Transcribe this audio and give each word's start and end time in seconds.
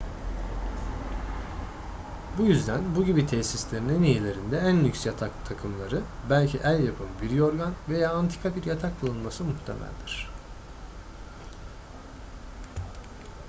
bu 2.37 2.43
yüzden 2.43 2.95
bu 2.95 3.05
gibi 3.05 3.27
tesislerin 3.27 3.89
en 3.89 4.03
iyilerinde 4.03 4.57
en 4.57 4.83
lüks 4.83 5.05
yatak 5.05 5.31
takımları 5.45 6.01
belki 6.29 6.57
el 6.63 6.83
yapımı 6.83 7.09
bir 7.21 7.29
yorgan 7.29 7.73
veya 7.89 8.11
antika 8.13 8.55
bir 8.55 8.63
yatak 8.63 9.01
bulunması 9.01 9.43
muhtemeldir 9.43 10.31